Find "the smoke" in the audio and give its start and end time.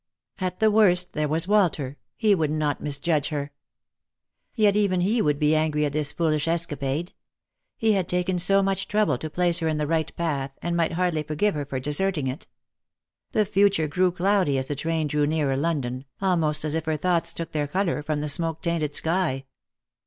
18.21-18.63